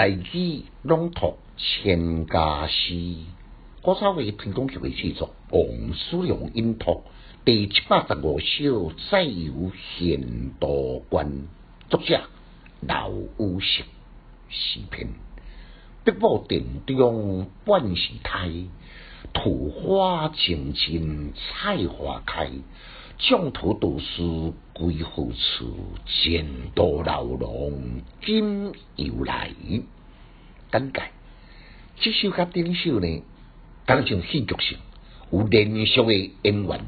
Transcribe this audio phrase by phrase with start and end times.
[0.00, 3.16] 大举朗读千家诗，
[3.82, 7.02] 古早味推广局的制作，王叔良音读
[7.44, 10.68] 第七百十五首，再有贤道
[11.10, 11.42] 观，
[11.90, 12.18] 作者
[12.80, 13.84] 刘禹锡
[14.48, 15.08] 诗篇。
[16.02, 18.48] 碧波殿中半是胎，
[19.34, 22.50] 桃花尽尽菜花开。
[23.22, 24.22] 疆土都市
[24.72, 25.76] 归何处？
[26.06, 29.50] 前度老龙今又来。
[30.72, 31.02] 简介：
[32.00, 33.22] 这首甲顶首呢，
[33.84, 34.78] 当成戏剧性，
[35.30, 36.80] 有连续的演员。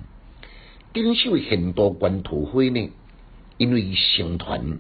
[0.95, 2.90] 顶首很多关桃花呢，
[3.59, 4.78] 因为成团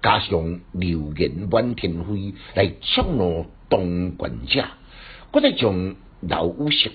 [0.00, 4.64] 加上流言满天飞来触怒当权者，
[5.32, 6.88] 搁再将老五色。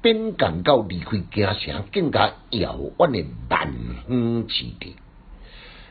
[0.00, 3.72] 边感到离开家城更加遥远的万
[4.06, 4.94] 方之地，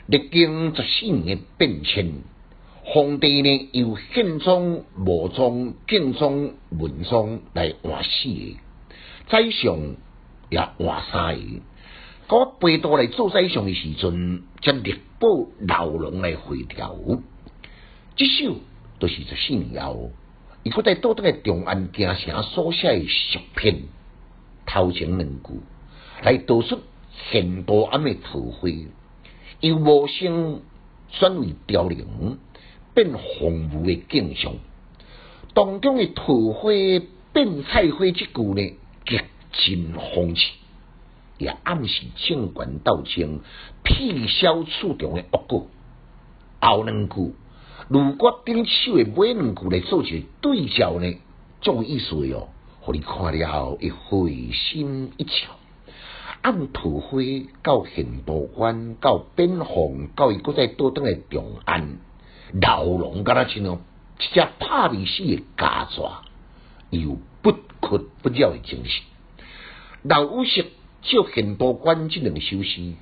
[0.05, 2.13] 历经十四年变迁，
[2.83, 8.57] 皇帝呢由宪宗、武宗、敬宗、文宗来换四个，
[9.27, 9.95] 宰相
[10.49, 11.61] 也换三个。
[12.29, 15.27] 到背到来做宰相的时阵，将力保
[15.67, 16.95] 牢笼来回调。
[18.15, 18.55] 这首
[18.99, 20.11] 都是十四年后，
[20.67, 23.83] 伊搁在多得个长安京城所写的诗篇。
[24.65, 25.61] 头前两句
[26.21, 26.81] 来道出
[27.31, 28.69] 很多暗诶桃花，
[29.61, 30.59] 由无声
[31.17, 32.37] 转为凋零，
[32.93, 33.21] 变荒
[33.71, 34.55] 芜诶景象。
[35.53, 36.69] 当中诶桃花
[37.31, 38.73] 变菜花这句呢，
[39.05, 39.21] 极
[39.53, 40.51] 尽风趣，
[41.37, 43.39] 也暗示政权斗争、
[43.85, 45.67] 辟消处中诶恶果。
[46.59, 47.33] 后两句
[47.89, 51.17] 如果顶手的尾两句来做一个对照呢，
[51.61, 52.49] 种意思哟。
[52.81, 55.47] 互你看了后，会会心一笑。
[56.41, 57.19] 按桃花
[57.63, 61.97] 到很多关，到边防，到伊搁在多等的长安，
[62.61, 63.77] 牢笼敢若像一
[64.19, 66.23] 只拍未死的家抓，
[66.89, 69.03] 有不屈不挠的精神。
[70.03, 70.63] 老五色
[71.01, 72.93] 借很多关这两首诗，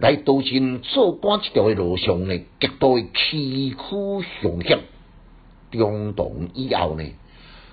[0.00, 4.80] 来道尽做官这条的路上呢，极度的崎岖凶险。
[5.70, 7.04] 中动以后呢？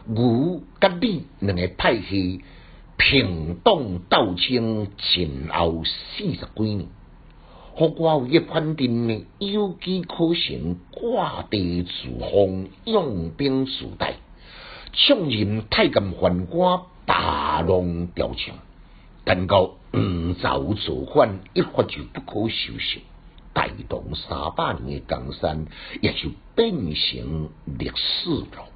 [0.10, 2.42] 吴甲李两个派系
[2.96, 6.88] 平党斗争前后四十几年，
[7.76, 9.26] 何我一判定呢？
[9.40, 11.92] 有机可乘，挂地自
[12.32, 14.16] 封，用兵自代，
[14.94, 18.56] 上任太监宦官，大浪调枪，
[19.28, 23.02] 但到五朝造反，一发就不可收拾，
[23.52, 25.66] 带动三百年的江山，
[26.02, 28.70] 也就变成历史了。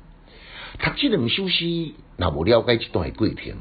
[0.78, 3.56] 读这两首诗，若无了解这段过程，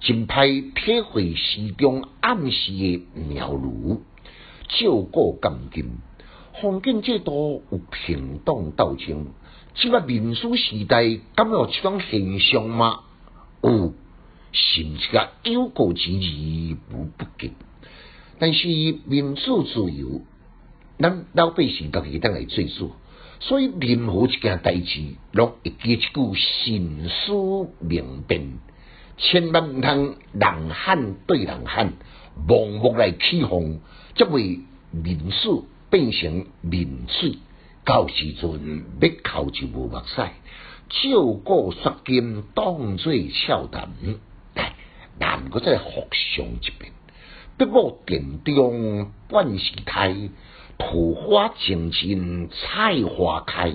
[0.00, 4.02] 真歹体会诗中暗示的妙如，
[4.68, 5.96] 照过钢筋，
[6.60, 9.28] 封建制度有平等斗争，
[9.74, 13.00] 即个民主时代敢有这种现象吗？
[13.62, 13.94] 有，
[14.54, 17.52] 甚至个有过之而无不及。
[18.38, 18.68] 但是
[19.04, 20.22] 民主自由，
[20.98, 22.92] 咱老百姓家己当来做主。
[23.40, 28.58] 所以任何一件代志，拢会记一句心思明辨，
[29.18, 31.92] 千万毋通人喊对人喊，
[32.48, 33.80] 盲目来起哄，
[34.14, 34.60] 则会
[34.92, 37.38] 民主变成民粹，
[37.84, 40.22] 到时阵要哭就无目屎，
[40.88, 43.90] 照顾说金当作笑谈，
[45.54, 46.92] 来，难个再复上一遍，
[47.56, 50.28] 不过殿中万事开。
[50.76, 53.72] 桃花尽尽菜花开，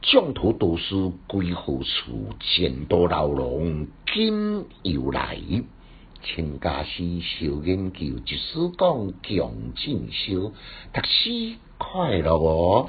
[0.00, 2.30] 疆土都市归何处？
[2.40, 5.38] 前度老龙今又来。
[6.22, 10.52] 请家师小研究，一书讲强进修，
[10.94, 12.88] 读书快乐哦。